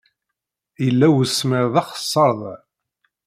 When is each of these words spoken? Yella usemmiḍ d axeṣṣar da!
Yella 0.83 1.07
usemmiḍ 1.17 1.65
d 1.73 1.75
axeṣṣar 1.81 2.31
da! 2.39 2.55